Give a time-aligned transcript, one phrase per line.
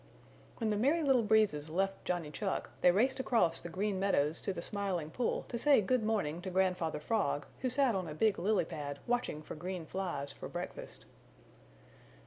[0.57, 4.51] When the Merry Little Breezes left Johnny Chuck they raced across the Green Meadows to
[4.51, 8.39] the Smiling Pool to say good morning to Grandfather Frog who sat on a big
[8.39, 11.05] lily pad watching for green flies for breakfast.